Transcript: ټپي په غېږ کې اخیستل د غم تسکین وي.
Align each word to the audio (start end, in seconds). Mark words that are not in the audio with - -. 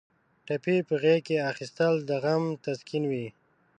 ټپي 0.45 0.77
په 0.87 0.95
غېږ 1.01 1.21
کې 1.27 1.45
اخیستل 1.51 1.93
د 2.09 2.11
غم 2.23 2.43
تسکین 2.65 3.03
وي. 3.11 3.27